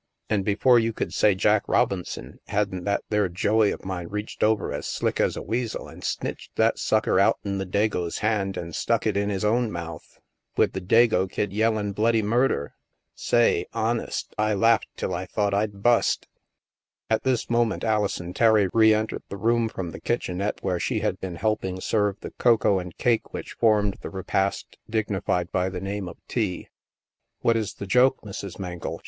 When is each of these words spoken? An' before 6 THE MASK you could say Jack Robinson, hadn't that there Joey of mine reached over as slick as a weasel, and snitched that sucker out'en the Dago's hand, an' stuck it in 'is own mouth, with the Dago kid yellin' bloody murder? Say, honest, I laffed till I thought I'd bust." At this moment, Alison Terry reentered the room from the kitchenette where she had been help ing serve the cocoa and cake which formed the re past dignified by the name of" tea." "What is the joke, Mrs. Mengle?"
An' 0.31 0.41
before 0.41 0.79
6 0.79 0.79
THE 0.79 0.79
MASK 0.81 0.85
you 0.85 0.93
could 0.93 1.13
say 1.13 1.35
Jack 1.35 1.63
Robinson, 1.67 2.39
hadn't 2.47 2.85
that 2.85 3.03
there 3.11 3.29
Joey 3.29 3.69
of 3.69 3.85
mine 3.85 4.07
reached 4.07 4.41
over 4.41 4.73
as 4.73 4.87
slick 4.87 5.21
as 5.21 5.37
a 5.37 5.43
weasel, 5.43 5.87
and 5.87 6.03
snitched 6.03 6.55
that 6.55 6.79
sucker 6.79 7.19
out'en 7.19 7.59
the 7.59 7.67
Dago's 7.67 8.17
hand, 8.17 8.57
an' 8.57 8.73
stuck 8.73 9.05
it 9.05 9.15
in 9.15 9.29
'is 9.29 9.45
own 9.45 9.71
mouth, 9.71 10.19
with 10.57 10.73
the 10.73 10.81
Dago 10.81 11.29
kid 11.29 11.53
yellin' 11.53 11.91
bloody 11.91 12.23
murder? 12.23 12.73
Say, 13.13 13.67
honest, 13.73 14.33
I 14.39 14.55
laffed 14.55 14.87
till 14.97 15.13
I 15.13 15.27
thought 15.27 15.53
I'd 15.53 15.83
bust." 15.83 16.27
At 17.07 17.21
this 17.21 17.47
moment, 17.47 17.83
Alison 17.83 18.33
Terry 18.33 18.69
reentered 18.73 19.21
the 19.29 19.37
room 19.37 19.69
from 19.69 19.91
the 19.91 20.01
kitchenette 20.01 20.63
where 20.63 20.79
she 20.79 21.01
had 21.01 21.19
been 21.19 21.35
help 21.35 21.63
ing 21.63 21.79
serve 21.79 22.19
the 22.21 22.31
cocoa 22.39 22.79
and 22.79 22.97
cake 22.97 23.35
which 23.35 23.53
formed 23.53 23.99
the 24.01 24.09
re 24.09 24.23
past 24.23 24.79
dignified 24.89 25.51
by 25.51 25.69
the 25.69 25.79
name 25.79 26.09
of" 26.09 26.17
tea." 26.27 26.69
"What 27.41 27.55
is 27.55 27.75
the 27.75 27.85
joke, 27.85 28.21
Mrs. 28.23 28.57
Mengle?" 28.57 28.97